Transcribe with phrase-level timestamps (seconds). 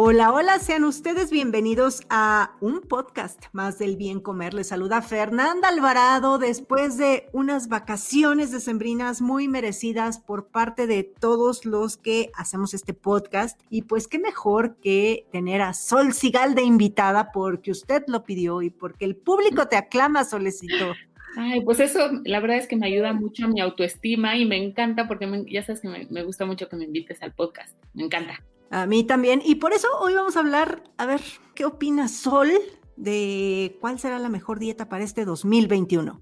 [0.00, 4.54] Hola, hola, sean ustedes bienvenidos a un podcast más del bien comer.
[4.54, 11.64] Les saluda Fernanda Alvarado después de unas vacaciones decembrinas muy merecidas por parte de todos
[11.64, 13.60] los que hacemos este podcast.
[13.70, 18.62] Y pues qué mejor que tener a Sol Sigal de invitada porque usted lo pidió
[18.62, 20.94] y porque el público te aclama, Solecito.
[21.36, 24.64] Ay, pues eso, la verdad es que me ayuda mucho a mi autoestima y me
[24.64, 27.76] encanta porque ya sabes que me gusta mucho que me invites al podcast.
[27.94, 28.38] Me encanta.
[28.70, 29.40] A mí también.
[29.44, 31.22] Y por eso hoy vamos a hablar, a ver,
[31.54, 32.50] ¿qué opina Sol
[32.96, 36.20] de cuál será la mejor dieta para este 2021?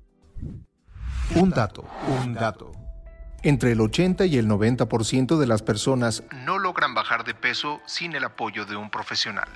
[1.35, 1.85] Un dato,
[2.23, 2.73] un dato.
[3.43, 8.15] Entre el 80 y el 90% de las personas no logran bajar de peso sin
[8.15, 9.49] el apoyo de un profesional.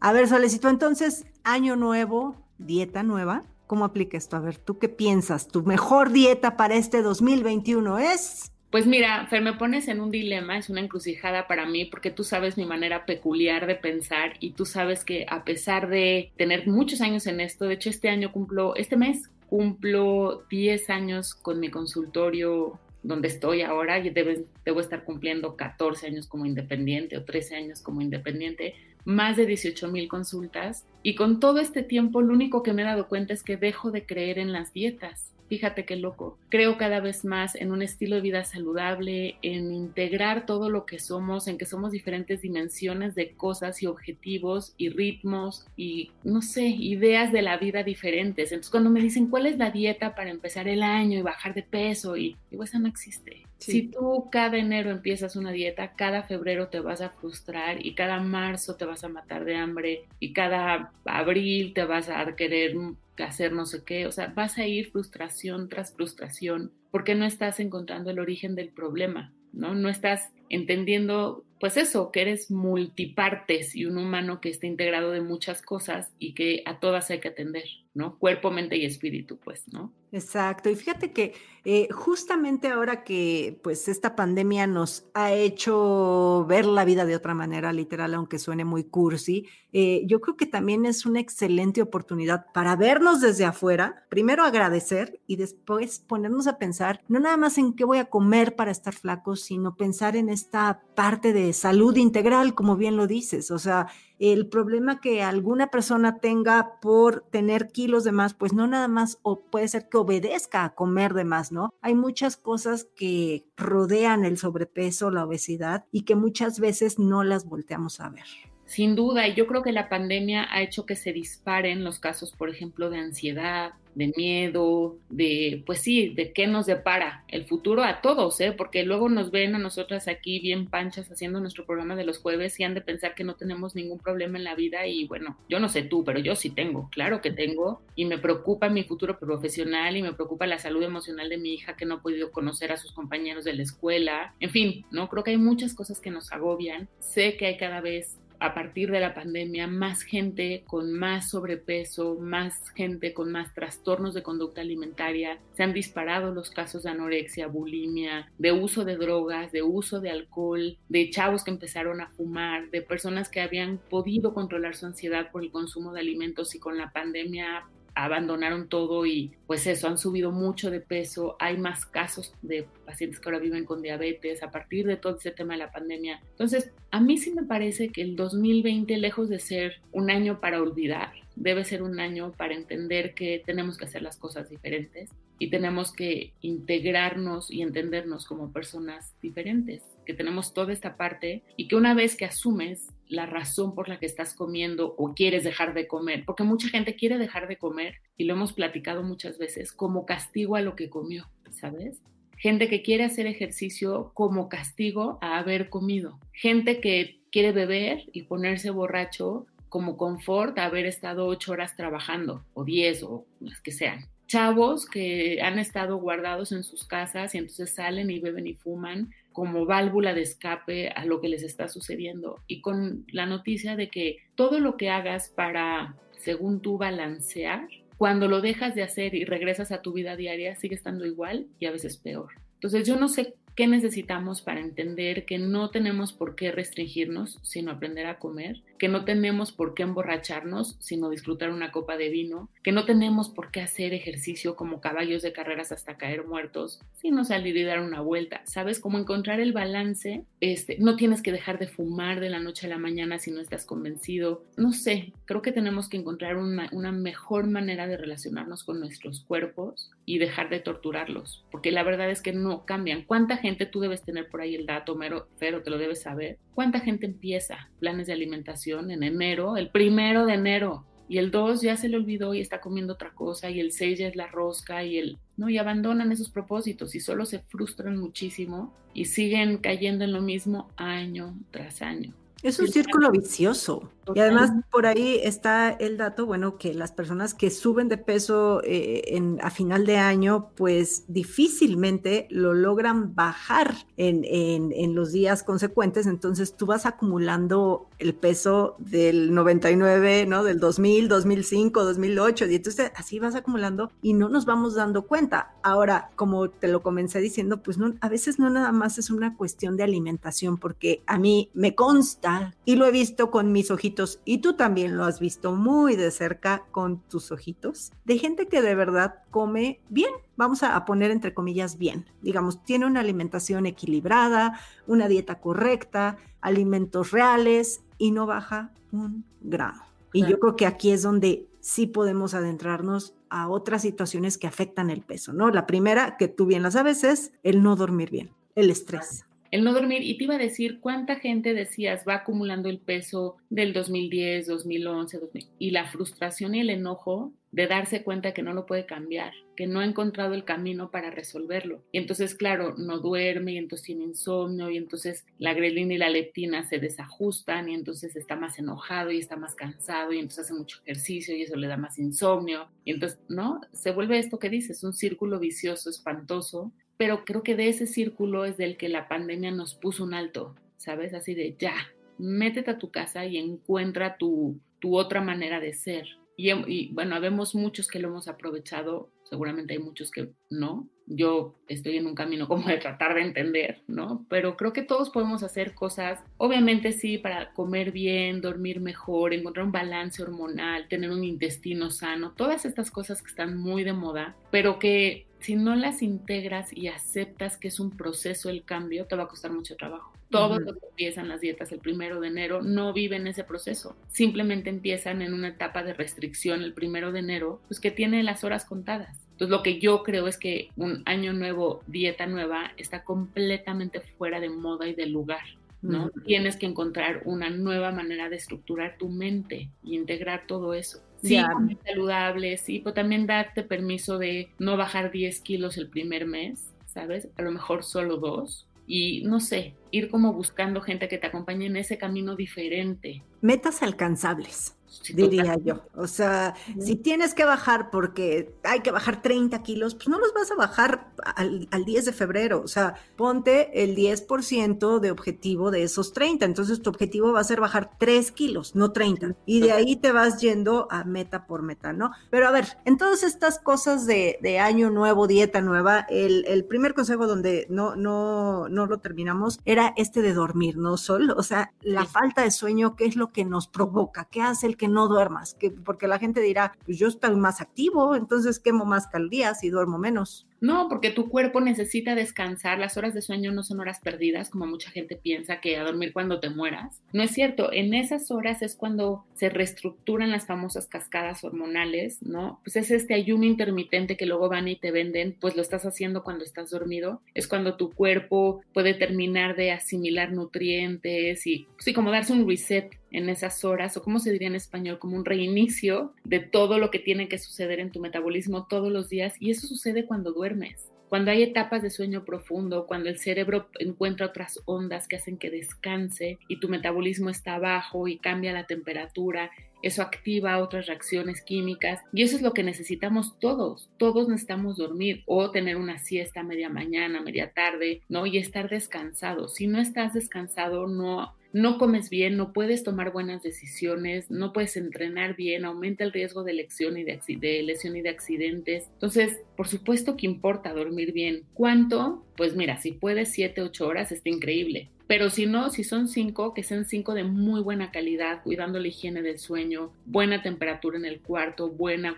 [0.00, 3.44] A ver, Solecito, entonces, año nuevo, dieta nueva.
[3.66, 4.36] ¿Cómo aplica esto?
[4.36, 5.48] A ver, ¿tú qué piensas?
[5.48, 8.52] ¿Tu mejor dieta para este 2021 es?
[8.70, 12.24] Pues mira, Fer, me pones en un dilema, es una encrucijada para mí porque tú
[12.24, 17.00] sabes mi manera peculiar de pensar y tú sabes que a pesar de tener muchos
[17.00, 21.70] años en esto, de hecho este año cumplo, este mes cumplo 10 años con mi
[21.70, 27.54] consultorio donde estoy ahora y debo, debo estar cumpliendo 14 años como independiente o 13
[27.54, 28.74] años como independiente,
[29.06, 32.84] más de 18 mil consultas y con todo este tiempo lo único que me he
[32.84, 36.38] dado cuenta es que dejo de creer en las dietas Fíjate qué loco.
[36.48, 40.98] Creo cada vez más en un estilo de vida saludable, en integrar todo lo que
[40.98, 46.66] somos, en que somos diferentes dimensiones de cosas y objetivos y ritmos y, no sé,
[46.66, 48.50] ideas de la vida diferentes.
[48.50, 51.62] Entonces, cuando me dicen cuál es la dieta para empezar el año y bajar de
[51.62, 53.45] peso, y digo, esa no existe.
[53.58, 58.20] Si tú cada enero empiezas una dieta, cada febrero te vas a frustrar y cada
[58.20, 62.76] marzo te vas a matar de hambre y cada abril te vas a querer
[63.18, 67.60] hacer no sé qué, o sea, vas a ir frustración tras frustración porque no estás
[67.60, 69.74] encontrando el origen del problema, ¿no?
[69.74, 75.20] No estás entendiendo, pues eso, que eres multipartes y un humano que está integrado de
[75.20, 78.18] muchas cosas y que a todas hay que atender, ¿no?
[78.18, 79.92] Cuerpo, mente y espíritu, pues, ¿no?
[80.12, 80.70] Exacto.
[80.70, 81.34] Y fíjate que
[81.64, 87.34] eh, justamente ahora que pues esta pandemia nos ha hecho ver la vida de otra
[87.34, 92.46] manera, literal, aunque suene muy cursi, eh, yo creo que también es una excelente oportunidad
[92.54, 97.74] para vernos desde afuera, primero agradecer y después ponernos a pensar no nada más en
[97.74, 102.54] qué voy a comer para estar flacos, sino pensar en esta parte de salud integral,
[102.54, 103.50] como bien lo dices.
[103.50, 108.66] O sea, el problema que alguna persona tenga por tener kilos de más, pues no
[108.66, 111.74] nada más o puede ser que obedezca a comer de más, ¿no?
[111.82, 117.44] Hay muchas cosas que rodean el sobrepeso, la obesidad y que muchas veces no las
[117.46, 118.24] volteamos a ver.
[118.66, 122.32] Sin duda, y yo creo que la pandemia ha hecho que se disparen los casos,
[122.32, 127.82] por ejemplo, de ansiedad, de miedo, de, pues sí, de qué nos depara el futuro
[127.82, 128.52] a todos, ¿eh?
[128.52, 132.60] Porque luego nos ven a nosotras aquí bien panchas haciendo nuestro programa de los jueves
[132.60, 135.60] y han de pensar que no tenemos ningún problema en la vida y bueno, yo
[135.60, 139.18] no sé tú, pero yo sí tengo, claro que tengo y me preocupa mi futuro
[139.18, 142.72] profesional y me preocupa la salud emocional de mi hija que no ha podido conocer
[142.72, 145.08] a sus compañeros de la escuela, en fin, ¿no?
[145.08, 148.90] Creo que hay muchas cosas que nos agobian, sé que hay cada vez a partir
[148.90, 154.60] de la pandemia más gente con más sobrepeso, más gente con más trastornos de conducta
[154.60, 160.00] alimentaria, se han disparado los casos de anorexia, bulimia, de uso de drogas, de uso
[160.00, 164.86] de alcohol, de chavos que empezaron a fumar, de personas que habían podido controlar su
[164.86, 167.66] ansiedad por el consumo de alimentos y con la pandemia
[167.96, 173.18] abandonaron todo y pues eso, han subido mucho de peso, hay más casos de pacientes
[173.18, 176.20] que ahora viven con diabetes a partir de todo ese tema de la pandemia.
[176.30, 180.60] Entonces, a mí sí me parece que el 2020, lejos de ser un año para
[180.60, 185.48] olvidar, debe ser un año para entender que tenemos que hacer las cosas diferentes y
[185.48, 191.76] tenemos que integrarnos y entendernos como personas diferentes, que tenemos toda esta parte y que
[191.76, 195.86] una vez que asumes la razón por la que estás comiendo o quieres dejar de
[195.86, 200.06] comer, porque mucha gente quiere dejar de comer y lo hemos platicado muchas veces como
[200.06, 202.00] castigo a lo que comió, ¿sabes?
[202.36, 208.22] gente que quiere hacer ejercicio como castigo a haber comido, gente que quiere beber y
[208.22, 213.72] ponerse borracho como confort a haber estado ocho horas trabajando o diez o las que
[213.72, 214.06] sean.
[214.28, 219.12] Chavos que han estado guardados en sus casas y entonces salen y beben y fuman
[219.36, 223.90] como válvula de escape a lo que les está sucediendo y con la noticia de
[223.90, 227.68] que todo lo que hagas para, según tú, balancear,
[227.98, 231.66] cuando lo dejas de hacer y regresas a tu vida diaria, sigue estando igual y
[231.66, 232.30] a veces peor.
[232.54, 237.72] Entonces yo no sé qué necesitamos para entender que no tenemos por qué restringirnos, sino
[237.72, 242.48] aprender a comer, que no tenemos por qué emborracharnos, sino disfrutar una copa de vino,
[242.62, 247.24] que no tenemos por qué hacer ejercicio como caballos de carreras hasta caer muertos, sino
[247.24, 248.42] salir y dar una vuelta.
[248.44, 248.80] ¿Sabes?
[248.80, 250.24] Cómo encontrar el balance.
[250.40, 253.40] Este, no tienes que dejar de fumar de la noche a la mañana si no
[253.40, 254.44] estás convencido.
[254.56, 259.90] No sé, creo que tenemos que encontrar una, mejor manera de relacionarnos con nuestros cuerpos
[260.04, 263.02] y dejar de torturarlos, porque la verdad es que no cambian.
[263.02, 264.96] ¿Cuánta gente tú debes tener por ahí el dato,
[265.38, 266.38] pero te lo debes saber?
[266.56, 270.86] ¿Cuánta gente empieza planes de alimentación en enero, el primero de enero?
[271.06, 273.98] Y el 2 ya se le olvidó y está comiendo otra cosa, y el 6
[273.98, 275.18] ya es la rosca, y el.
[275.36, 280.22] No, y abandonan esos propósitos y solo se frustran muchísimo y siguen cayendo en lo
[280.22, 282.14] mismo año tras año.
[282.42, 283.92] Es un círculo vicioso.
[284.14, 288.62] Y además por ahí está el dato, bueno, que las personas que suben de peso
[288.64, 295.12] eh, en, a final de año, pues difícilmente lo logran bajar en, en, en, los
[295.12, 296.06] días consecuentes.
[296.06, 300.44] Entonces tú vas acumulando el peso del 99, ¿no?
[300.44, 302.46] Del 2000, 2005, 2008.
[302.46, 305.54] Y entonces así vas acumulando y no nos vamos dando cuenta.
[305.62, 309.36] Ahora, como te lo comencé diciendo, pues no, a veces no nada más es una
[309.36, 313.95] cuestión de alimentación, porque a mí me consta y lo he visto con mis ojitos
[314.24, 318.62] y tú también lo has visto muy de cerca con tus ojitos, de gente que
[318.62, 324.58] de verdad come bien, vamos a poner entre comillas bien, digamos, tiene una alimentación equilibrada,
[324.86, 329.82] una dieta correcta, alimentos reales y no baja un gramo.
[330.12, 334.88] Y yo creo que aquí es donde sí podemos adentrarnos a otras situaciones que afectan
[334.88, 335.50] el peso, ¿no?
[335.50, 339.26] La primera, que tú bien la sabes, es el no dormir bien, el estrés
[339.56, 340.02] el no dormir.
[340.02, 345.18] Y te iba a decir cuánta gente decías va acumulando el peso del 2010, 2011,
[345.58, 349.66] y la frustración y el enojo de darse cuenta que no lo puede cambiar, que
[349.66, 351.82] no ha encontrado el camino para resolverlo.
[351.90, 356.10] Y entonces, claro, no duerme y entonces tiene insomnio y entonces la grelina y la
[356.10, 360.54] leptina se desajustan y entonces está más enojado y está más cansado y entonces hace
[360.54, 362.68] mucho ejercicio y eso le da más insomnio.
[362.84, 363.62] Y entonces, ¿no?
[363.72, 368.44] Se vuelve esto que dices, un círculo vicioso, espantoso, pero creo que de ese círculo
[368.44, 371.14] es del que la pandemia nos puso un alto, ¿sabes?
[371.14, 371.74] Así de ya,
[372.18, 376.06] métete a tu casa y encuentra tu, tu otra manera de ser.
[376.38, 380.86] Y, y, bueno, vemos muchos que lo hemos aprovechado, seguramente hay muchos que no.
[381.06, 384.26] Yo estoy en un camino como de tratar de entender, ¿no?
[384.28, 389.64] Pero creo que todos podemos hacer cosas, obviamente sí, para comer bien, dormir mejor, encontrar
[389.64, 394.36] un balance hormonal, tener un intestino sano, todas estas cosas que están muy de moda,
[394.50, 399.14] pero que si no las integras y aceptas que es un proceso el cambio, te
[399.14, 400.12] va a costar mucho trabajo.
[400.28, 403.94] Todos los que empiezan las dietas el primero de enero no viven ese proceso.
[404.08, 408.42] Simplemente empiezan en una etapa de restricción el primero de enero, pues que tiene las
[408.42, 409.16] horas contadas.
[409.30, 414.40] Entonces lo que yo creo es que un año nuevo, dieta nueva, está completamente fuera
[414.40, 415.44] de moda y de lugar.
[415.80, 416.10] ¿no?
[416.24, 421.02] Tienes que encontrar una nueva manera de estructurar tu mente y integrar todo eso.
[421.26, 426.26] Sí, comer saludable, sí, pero también darte permiso de no bajar 10 kilos el primer
[426.26, 427.28] mes, ¿sabes?
[427.36, 428.66] A lo mejor solo dos.
[428.86, 433.22] Y no sé, ir como buscando gente que te acompañe en ese camino diferente.
[433.40, 434.76] Metas alcanzables
[435.14, 435.82] diría yo.
[435.94, 440.32] O sea, si tienes que bajar porque hay que bajar 30 kilos, pues no los
[440.34, 442.60] vas a bajar al, 10 de febrero.
[442.62, 446.44] O sea, ponte el 10% de objetivo de esos 30.
[446.44, 449.34] Entonces tu objetivo va a ser bajar 3 kilos, no 30.
[449.46, 452.10] Y de ahí te vas yendo a meta por meta, ¿no?
[452.30, 457.26] Pero a ver, en todas estas cosas de, año nuevo, dieta nueva, el, primer consejo
[457.26, 461.30] donde no, no, no lo terminamos era este de dormir, ¿no, Sol?
[461.36, 464.28] O sea, la falta de sueño, ¿qué es lo que nos provoca?
[464.30, 467.60] ¿Qué hace el que no duermas, que, porque la gente dirá, pues yo estoy más
[467.60, 470.46] activo, entonces quemo más calorías y duermo menos.
[470.60, 472.78] No, porque tu cuerpo necesita descansar.
[472.78, 476.12] Las horas de sueño no son horas perdidas, como mucha gente piensa que a dormir
[476.12, 477.00] cuando te mueras.
[477.12, 477.72] No es cierto.
[477.72, 482.60] En esas horas es cuando se reestructuran las famosas cascadas hormonales, ¿no?
[482.64, 486.24] Pues es este ayuno intermitente que luego van y te venden, pues lo estás haciendo
[486.24, 487.20] cuando estás dormido.
[487.34, 492.96] Es cuando tu cuerpo puede terminar de asimilar nutrientes y, sí, como darse un reset
[493.16, 496.90] en esas horas, o como se diría en español, como un reinicio de todo lo
[496.90, 499.34] que tiene que suceder en tu metabolismo todos los días.
[499.40, 500.90] Y eso sucede cuando duermes.
[501.08, 505.50] cuando hay etapas de sueño profundo, cuando el cerebro encuentra otras ondas que hacen que
[505.50, 509.50] descanse y tu metabolismo está bajo y cambia la temperatura,
[509.82, 513.88] eso activa otras reacciones químicas y eso es lo que necesitamos todos.
[513.98, 518.26] Todos necesitamos dormir o tener una siesta media mañana, media tarde, ¿no?
[518.26, 519.48] Y estar descansado.
[519.48, 524.76] Si no estás descansado, no no comes bien, no puedes tomar buenas decisiones, no puedes
[524.76, 528.90] entrenar bien, aumenta el riesgo de lesión y de, de, lesión y de accidentes.
[528.92, 531.44] Entonces, por supuesto que importa dormir bien.
[531.54, 532.26] ¿Cuánto?
[532.36, 534.90] Pues mira, si puedes 7, 8 horas, está increíble.
[535.06, 538.88] Pero si no, si son cinco, que sean cinco de muy buena calidad, cuidando la
[538.88, 542.16] higiene del sueño, buena temperatura en el cuarto, buena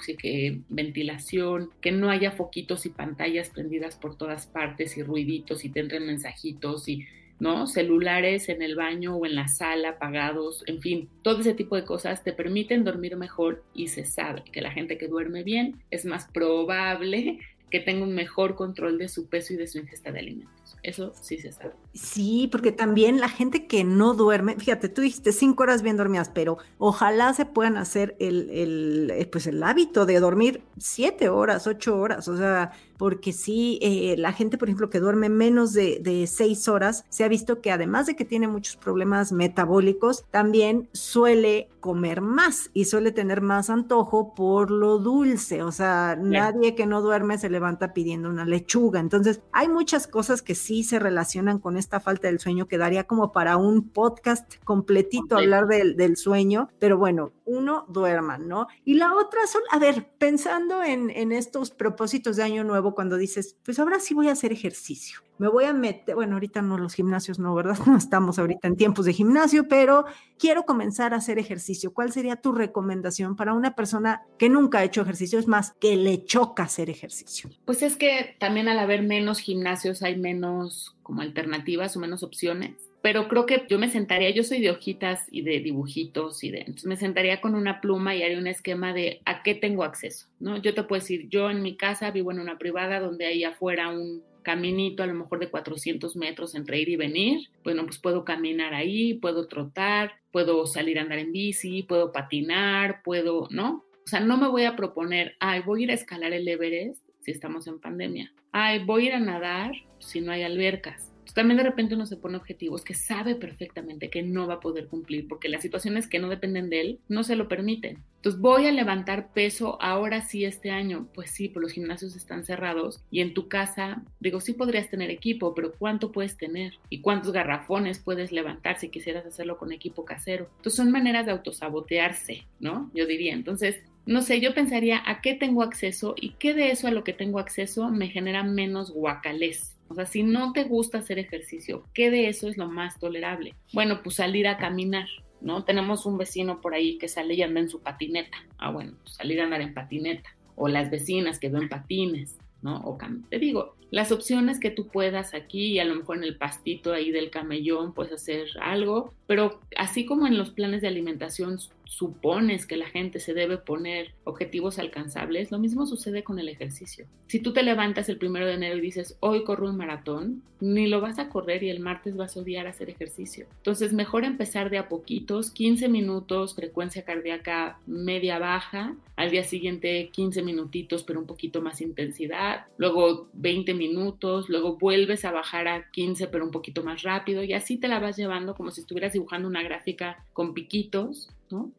[0.68, 5.80] ventilación, que no haya foquitos y pantallas prendidas por todas partes y ruiditos y te
[5.80, 7.07] entren mensajitos y
[7.40, 7.66] ¿no?
[7.66, 11.85] Celulares en el baño o en la sala apagados, en fin, todo ese tipo de
[11.85, 16.04] cosas te permiten dormir mejor y se sabe que la gente que duerme bien es
[16.04, 17.38] más probable
[17.71, 20.76] que tenga un mejor control de su peso y de su ingesta de alimentos.
[20.83, 21.73] Eso sí se sabe.
[21.92, 26.30] Sí, porque también la gente que no duerme, fíjate, tú dijiste cinco horas bien dormidas,
[26.30, 31.66] pero ojalá se puedan hacer el, el, eh, pues el hábito de dormir siete horas,
[31.66, 36.00] ocho horas, o sea, porque sí, eh, la gente, por ejemplo, que duerme menos de,
[36.02, 40.88] de, seis horas, se ha visto que además de que tiene muchos problemas metabólicos, también
[40.93, 46.87] suele comer más y suele tener más antojo por lo dulce, o sea, nadie que
[46.87, 51.61] no duerme se levanta pidiendo una lechuga, entonces hay muchas cosas que sí se relacionan
[51.61, 56.17] con esta falta del sueño, que daría como para un podcast completito hablar del, del
[56.17, 58.67] sueño, pero bueno, uno, duerman, ¿no?
[58.85, 63.16] Y la otra son, a ver, pensando en, en estos propósitos de año nuevo, cuando
[63.16, 65.21] dices, pues ahora sí voy a hacer ejercicio.
[65.38, 67.78] Me voy a meter, bueno, ahorita no los gimnasios, no, ¿verdad?
[67.87, 70.04] No estamos ahorita en tiempos de gimnasio, pero
[70.38, 71.92] quiero comenzar a hacer ejercicio.
[71.92, 75.38] ¿Cuál sería tu recomendación para una persona que nunca ha hecho ejercicio?
[75.38, 77.50] Es más, que le choca hacer ejercicio.
[77.64, 82.88] Pues es que también al haber menos gimnasios hay menos como alternativas o menos opciones
[83.09, 86.59] pero creo que yo me sentaría, yo soy de hojitas y de dibujitos y de,
[86.59, 90.27] entonces me sentaría con una pluma y haría un esquema de a qué tengo acceso,
[90.41, 90.59] ¿no?
[90.59, 93.88] Yo te puedo decir, yo en mi casa vivo en una privada donde hay afuera
[93.88, 98.27] un caminito a lo mejor de 400 metros entre ir y venir, bueno, pues puedo
[98.27, 103.87] caminar ahí, puedo trotar, puedo salir a andar en bici, puedo patinar, puedo, ¿no?
[104.05, 107.03] O sea, no me voy a proponer, ay, voy a ir a escalar el Everest
[107.23, 111.59] si estamos en pandemia, ay, voy a ir a nadar si no hay albercas también
[111.59, 115.29] de repente uno se pone objetivos que sabe perfectamente que no va a poder cumplir
[115.29, 117.99] porque las situaciones que no dependen de él no se lo permiten.
[118.17, 121.09] Entonces voy a levantar peso ahora sí este año.
[121.15, 125.11] Pues sí, pues los gimnasios están cerrados y en tu casa, digo, sí podrías tener
[125.11, 126.75] equipo, pero ¿cuánto puedes tener?
[126.91, 130.49] ¿Y cuántos garrafones puedes levantar si quisieras hacerlo con equipo casero?
[130.57, 132.91] Entonces son maneras de autosabotearse, ¿no?
[132.95, 133.35] Yo diría.
[133.35, 137.05] Entonces no sé, yo pensaría a qué tengo acceso y qué de eso a lo
[137.05, 139.78] que tengo acceso me genera menos guacalés.
[139.88, 143.54] O sea, si no te gusta hacer ejercicio, ¿qué de eso es lo más tolerable?
[143.73, 145.09] Bueno, pues salir a caminar,
[145.40, 145.64] ¿no?
[145.64, 148.38] Tenemos un vecino por ahí que sale y anda en su patineta.
[148.59, 150.30] Ah, bueno, pues salir a andar en patineta.
[150.57, 152.83] O las vecinas que ven patines, ¿no?
[152.85, 152.99] O
[153.30, 156.92] te digo, las opciones que tú puedas aquí y a lo mejor en el pastito
[156.92, 162.67] ahí del camellón puedes hacer algo, pero así como en los planes de alimentación supones
[162.67, 167.07] que la gente se debe poner objetivos alcanzables, lo mismo sucede con el ejercicio.
[167.27, 170.87] Si tú te levantas el primero de enero y dices, hoy corro un maratón, ni
[170.87, 173.47] lo vas a correr y el martes vas a odiar hacer ejercicio.
[173.59, 180.11] Entonces, mejor empezar de a poquitos, 15 minutos, frecuencia cardíaca media baja, al día siguiente
[180.13, 185.91] 15 minutitos, pero un poquito más intensidad, luego 20 minutos, luego vuelves a bajar a
[185.91, 189.15] 15, pero un poquito más rápido, y así te la vas llevando como si estuvieras
[189.19, 191.29] dibujando una gráfica con piquitos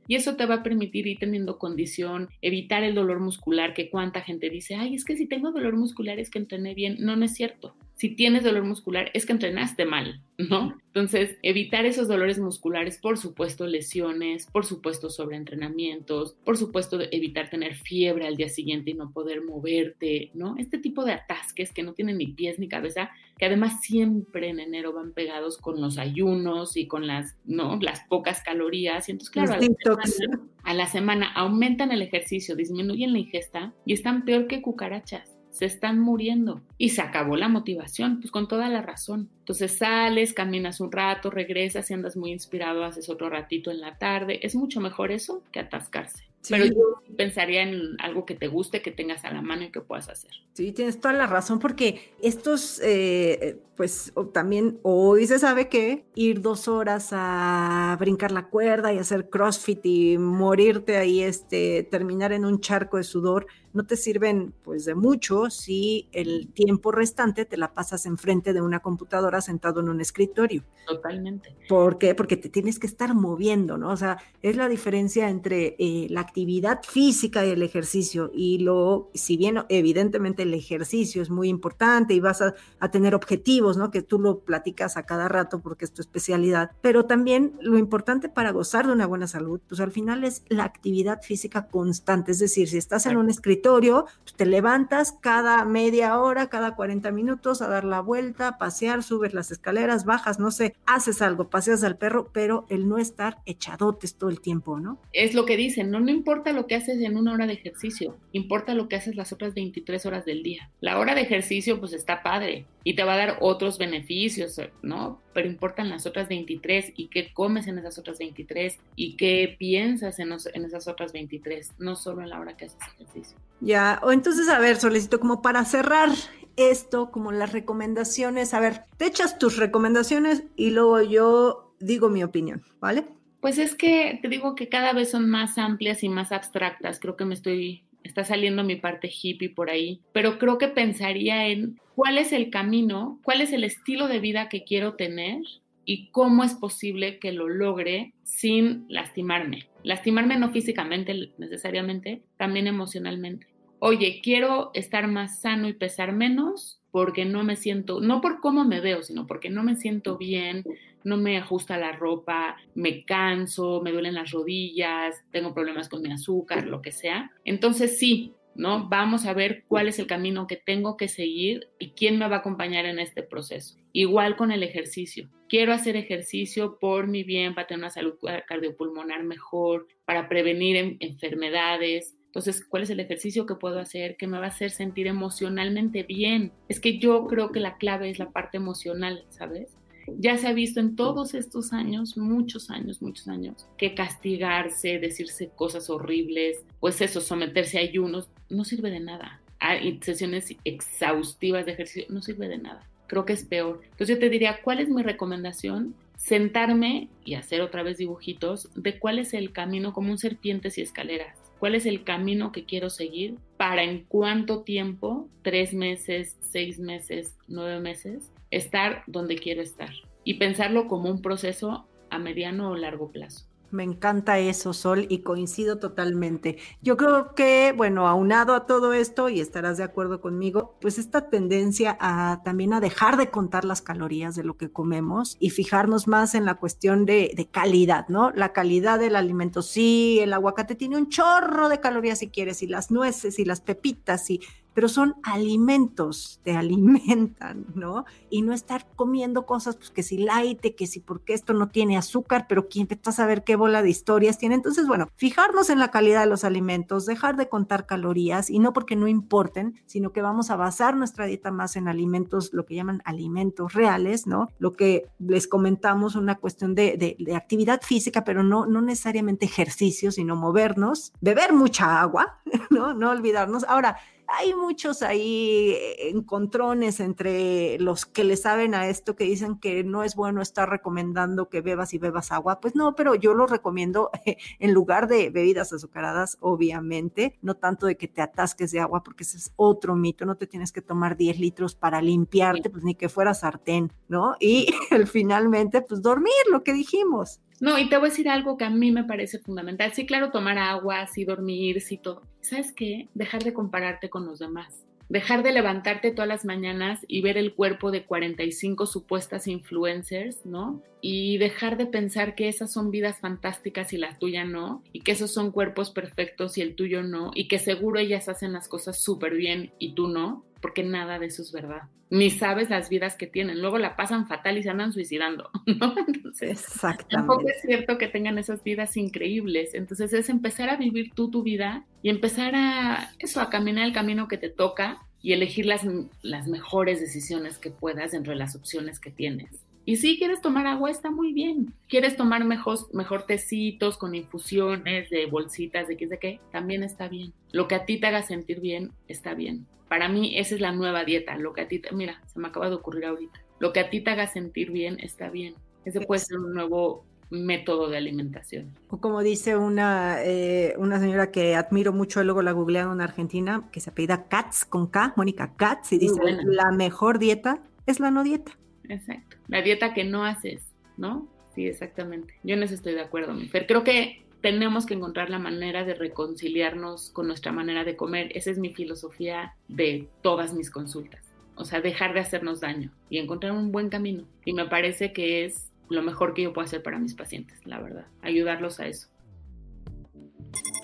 [0.07, 4.21] y eso te va a permitir ir teniendo condición, evitar el dolor muscular, que cuánta
[4.21, 6.97] gente dice, ay, es que si tengo dolor muscular es que entrené bien.
[6.99, 10.73] No, no es cierto si tienes dolor muscular es que entrenaste mal, ¿no?
[10.87, 17.75] Entonces, evitar esos dolores musculares, por supuesto, lesiones, por supuesto, sobreentrenamientos, por supuesto, evitar tener
[17.75, 20.55] fiebre al día siguiente y no poder moverte, ¿no?
[20.57, 24.61] Este tipo de atasques que no tienen ni pies ni cabeza, que además siempre en
[24.61, 27.77] enero van pegados con los ayunos y con las, ¿no?
[27.81, 29.09] Las pocas calorías.
[29.09, 33.73] Y entonces, claro, a la, semana, a la semana aumentan el ejercicio, disminuyen la ingesta
[33.85, 38.47] y están peor que cucarachas se están muriendo y se acabó la motivación, pues con
[38.47, 39.29] toda la razón.
[39.49, 43.97] Entonces sales, caminas un rato, regresas, y andas muy inspirado, haces otro ratito en la
[43.97, 44.39] tarde.
[44.43, 46.29] Es mucho mejor eso que atascarse.
[46.47, 49.81] Pero yo pensaría en algo que te guste, que tengas a la mano y que
[49.81, 50.31] puedas hacer.
[50.53, 56.41] Sí, tienes toda la razón, porque estos, eh, pues también hoy se sabe que ir
[56.41, 62.45] dos horas a brincar la cuerda y hacer CrossFit y morirte ahí, este, terminar en
[62.45, 67.57] un charco de sudor, no te sirven pues de mucho si el tiempo restante te
[67.57, 70.63] la pasas enfrente de una computadora sentado en un escritorio.
[70.87, 71.55] Totalmente.
[71.67, 72.15] ¿Por qué?
[72.15, 73.91] Porque te tienes que estar moviendo, ¿no?
[73.91, 78.31] O sea, es la diferencia entre eh, la actividad física y el ejercicio.
[78.33, 83.13] Y lo, si bien evidentemente el ejercicio es muy importante y vas a, a tener
[83.13, 83.91] objetivos, ¿no?
[83.91, 88.29] Que tú lo platicas a cada rato porque es tu especialidad, pero también lo importante
[88.29, 92.31] para gozar de una buena salud, pues al final es la actividad física constante.
[92.31, 97.11] Es decir, si estás en un escritorio, pues, te levantas cada media hora, cada 40
[97.11, 101.83] minutos a dar la vuelta, pasear, subes las escaleras, bajas, no sé, haces algo, paseas
[101.83, 104.99] al perro, pero el no estar echadotes todo el tiempo, ¿no?
[105.13, 108.17] Es lo que dicen, no, no importa lo que haces en una hora de ejercicio,
[108.31, 110.69] importa lo que haces las otras 23 horas del día.
[110.81, 115.21] La hora de ejercicio pues está padre y te va a dar otros beneficios, ¿no?
[115.33, 120.19] Pero importan las otras 23 y qué comes en esas otras 23 y qué piensas
[120.19, 123.37] en, en esas otras 23, no solo en la hora que haces ejercicio.
[123.61, 126.09] Ya, o entonces, a ver, solicito como para cerrar
[126.55, 132.23] esto, como las recomendaciones, a ver, te echas tus recomendaciones y luego yo digo mi
[132.23, 133.05] opinión, ¿vale?
[133.41, 137.15] Pues es que te digo que cada vez son más amplias y más abstractas, creo
[137.15, 141.79] que me estoy, está saliendo mi parte hippie por ahí, pero creo que pensaría en
[141.95, 145.41] cuál es el camino, cuál es el estilo de vida que quiero tener
[145.85, 149.67] y cómo es posible que lo logre sin lastimarme.
[149.83, 153.47] Lastimarme no físicamente necesariamente, también emocionalmente.
[153.79, 158.65] Oye, quiero estar más sano y pesar menos porque no me siento, no por cómo
[158.65, 160.63] me veo, sino porque no me siento bien,
[161.03, 166.11] no me ajusta la ropa, me canso, me duelen las rodillas, tengo problemas con mi
[166.11, 167.31] azúcar, lo que sea.
[167.45, 168.89] Entonces sí, ¿no?
[168.89, 172.37] Vamos a ver cuál es el camino que tengo que seguir y quién me va
[172.37, 173.77] a acompañar en este proceso.
[173.93, 175.29] Igual con el ejercicio.
[175.47, 178.15] Quiero hacer ejercicio por mi bien, para tener una salud
[178.47, 182.15] cardiopulmonar mejor, para prevenir enfermedades.
[182.29, 186.03] Entonces, ¿cuál es el ejercicio que puedo hacer que me va a hacer sentir emocionalmente
[186.03, 186.51] bien?
[186.67, 189.79] Es que yo creo que la clave es la parte emocional, ¿sabes?
[190.17, 195.49] ya se ha visto en todos estos años, muchos años, muchos años, que castigarse, decirse
[195.55, 199.41] cosas horribles, pues eso, someterse a ayunos, no sirve de nada.
[199.59, 202.87] Hay sesiones exhaustivas de ejercicio, no sirve de nada.
[203.07, 203.81] Creo que es peor.
[203.83, 205.95] Entonces yo te diría, ¿cuál es mi recomendación?
[206.15, 210.81] Sentarme y hacer otra vez dibujitos de cuál es el camino como un serpientes y
[210.81, 211.38] escaleras.
[211.59, 217.35] ¿Cuál es el camino que quiero seguir para en cuánto tiempo, tres meses, seis meses,
[217.49, 219.91] nueve meses, estar donde quiero estar
[220.23, 223.48] y pensarlo como un proceso a mediano o largo plazo.
[223.71, 226.57] Me encanta eso, Sol, y coincido totalmente.
[226.81, 231.29] Yo creo que, bueno, aunado a todo esto, y estarás de acuerdo conmigo, pues esta
[231.29, 236.07] tendencia a también a dejar de contar las calorías de lo que comemos y fijarnos
[236.07, 238.31] más en la cuestión de, de calidad, ¿no?
[238.31, 239.61] La calidad del alimento.
[239.61, 243.61] Sí, el aguacate tiene un chorro de calorías si quieres, y las nueces y las
[243.61, 244.41] pepitas y
[244.79, 248.05] pero son alimentos, te alimentan, ¿no?
[248.29, 251.97] Y no estar comiendo cosas, pues que si light, que si porque esto no tiene
[251.97, 254.55] azúcar, pero quién está a saber qué bola de historias tiene.
[254.55, 258.71] Entonces, bueno, fijarnos en la calidad de los alimentos, dejar de contar calorías y no
[258.71, 262.75] porque no importen, sino que vamos a basar nuestra dieta más en alimentos, lo que
[262.75, 264.47] llaman alimentos reales, ¿no?
[264.59, 270.13] Lo que les comentamos, una cuestión de, de actividad física, pero no, no necesariamente ejercicio,
[270.13, 272.39] sino movernos, beber mucha agua,
[272.69, 272.93] ¿no?
[272.93, 273.65] No olvidarnos.
[273.65, 273.97] Ahora,
[274.37, 279.83] hay muchos ahí eh, encontrones entre los que le saben a esto que dicen que
[279.83, 282.59] no es bueno estar recomendando que bebas y bebas agua.
[282.59, 284.11] Pues no, pero yo lo recomiendo
[284.59, 289.23] en lugar de bebidas azucaradas, obviamente, no tanto de que te atasques de agua, porque
[289.23, 290.25] ese es otro mito.
[290.25, 294.35] No te tienes que tomar 10 litros para limpiarte, pues ni que fuera sartén, ¿no?
[294.39, 294.67] Y
[295.11, 297.41] finalmente, pues dormir, lo que dijimos.
[297.61, 299.93] No, y te voy a decir algo que a mí me parece fundamental.
[299.93, 302.21] Sí, claro, tomar agua, sí dormir, sí todo.
[302.41, 303.07] ¿Sabes qué?
[303.13, 304.85] Dejar de compararte con los demás.
[305.09, 310.83] Dejar de levantarte todas las mañanas y ver el cuerpo de 45 supuestas influencers, ¿no?
[311.01, 315.13] Y dejar de pensar que esas son vidas fantásticas y la tuya no, y que
[315.13, 319.01] esos son cuerpos perfectos y el tuyo no, y que seguro ellas hacen las cosas
[319.01, 321.83] súper bien y tú no porque nada de eso es verdad.
[322.09, 323.61] Ni sabes las vidas que tienen.
[323.61, 325.95] Luego la pasan fatal y se andan suicidando, ¿no?
[326.07, 327.15] Entonces, Exactamente.
[327.15, 329.73] tampoco es cierto que tengan esas vidas increíbles.
[329.73, 333.93] Entonces es empezar a vivir tú tu vida y empezar a eso, a caminar el
[333.93, 335.85] camino que te toca y elegir las,
[336.21, 339.49] las mejores decisiones que puedas dentro de las opciones que tienes.
[339.85, 341.73] Y si quieres tomar agua, está muy bien.
[341.87, 347.07] Quieres tomar mejor, mejor tecitos con infusiones de bolsitas, de qué sé qué, también está
[347.07, 347.33] bien.
[347.51, 349.65] Lo que a ti te haga sentir bien, está bien.
[349.89, 351.35] Para mí, esa es la nueva dieta.
[351.37, 353.41] Lo que a ti, te, mira, se me acaba de ocurrir ahorita.
[353.59, 355.55] Lo que a ti te haga sentir bien, está bien.
[355.83, 358.73] Ese puede ser un nuevo método de alimentación.
[358.89, 363.67] O como dice una, eh, una señora que admiro mucho, luego la googlearon en Argentina,
[363.71, 368.11] que se apellida Katz con K, Mónica Katz, y dice, la mejor dieta es la
[368.11, 368.51] no dieta.
[368.87, 369.37] Exacto.
[369.47, 370.63] La dieta que no haces,
[370.97, 371.27] ¿no?
[371.53, 372.35] Sí, exactamente.
[372.43, 373.67] Yo en eso estoy de acuerdo, mi Fer.
[373.67, 378.31] Creo que tenemos que encontrar la manera de reconciliarnos con nuestra manera de comer.
[378.35, 381.23] Esa es mi filosofía de todas mis consultas.
[381.55, 384.25] O sea, dejar de hacernos daño y encontrar un buen camino.
[384.45, 387.81] Y me parece que es lo mejor que yo puedo hacer para mis pacientes, la
[387.81, 388.05] verdad.
[388.21, 389.09] Ayudarlos a eso.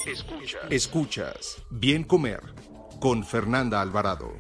[0.06, 0.62] Escuchas.
[0.70, 1.64] Escuchas.
[1.72, 2.42] Bien comer
[3.00, 4.34] con Fernanda Alvarado.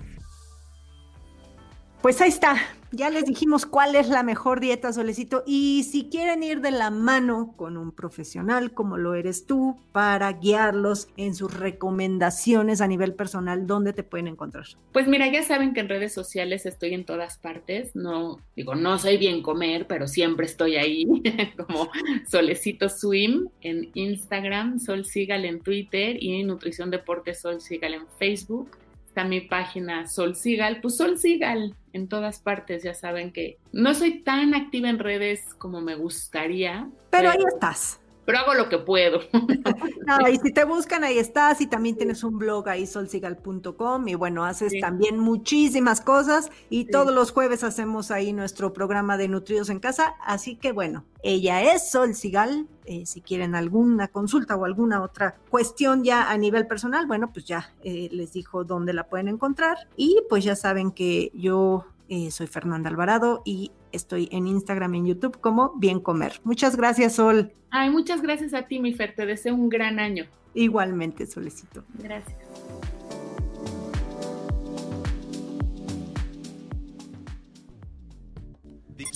[2.01, 2.57] Pues ahí está,
[2.95, 5.43] ya les dijimos cuál es la mejor dieta, Solecito.
[5.45, 10.31] Y si quieren ir de la mano con un profesional como lo eres tú para
[10.33, 14.65] guiarlos en sus recomendaciones a nivel personal, ¿dónde te pueden encontrar?
[14.91, 17.95] Pues mira, ya saben que en redes sociales estoy en todas partes.
[17.95, 21.05] No, digo, no soy bien comer, pero siempre estoy ahí,
[21.57, 21.89] como
[22.27, 28.69] Solecito Swim en Instagram, Sol Sigal en Twitter y Nutrición Deporte Sol Sigal en Facebook
[29.15, 33.93] está mi página Sol Sigal, pues Sol Sigal en todas partes, ya saben que no
[33.93, 36.89] soy tan activa en redes como me gustaría.
[37.11, 38.01] Pero, ahí estás.
[38.25, 39.21] Pero hago lo que puedo.
[40.05, 41.61] no, y si te buscan, ahí estás.
[41.61, 44.07] Y también tienes un blog ahí, solsigal.com.
[44.09, 46.51] Y bueno, haces también muchísimas cosas.
[46.69, 50.15] Y todos los jueves hacemos ahí nuestro programa de Nutridos en Casa.
[50.25, 52.67] Así que bueno, ella es Sol Sigal.
[52.87, 57.45] Eh, si quieren alguna consulta o alguna otra cuestión ya a nivel personal, bueno, pues
[57.45, 59.77] ya eh, les dijo dónde la pueden encontrar.
[59.97, 64.97] Y pues ya saben que yo eh, soy Fernanda Alvarado y estoy en Instagram y
[64.99, 66.39] en YouTube como Bien Comer.
[66.43, 67.53] Muchas gracias, Sol.
[67.71, 69.15] Ay, muchas gracias a ti, mi Fer.
[69.15, 70.25] Te deseo un gran año.
[70.53, 71.83] Igualmente, Solecito.
[71.95, 72.37] Gracias.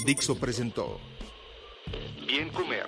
[0.05, 0.99] Dixo presentó
[2.27, 2.88] Bien Comer